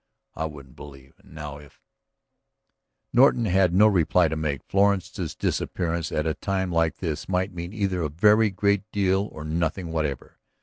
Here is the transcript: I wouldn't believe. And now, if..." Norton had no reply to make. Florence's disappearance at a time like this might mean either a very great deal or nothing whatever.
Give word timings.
I 0.33 0.47
wouldn't 0.47 0.75
believe. 0.75 1.13
And 1.19 1.35
now, 1.35 1.59
if..." 1.59 1.79
Norton 3.13 3.45
had 3.45 3.71
no 3.71 3.85
reply 3.85 4.29
to 4.29 4.35
make. 4.35 4.63
Florence's 4.63 5.35
disappearance 5.35 6.11
at 6.11 6.25
a 6.25 6.33
time 6.33 6.71
like 6.71 6.95
this 6.97 7.29
might 7.29 7.53
mean 7.53 7.71
either 7.71 8.01
a 8.01 8.09
very 8.09 8.49
great 8.49 8.81
deal 8.91 9.29
or 9.31 9.45
nothing 9.45 9.91
whatever. 9.91 10.39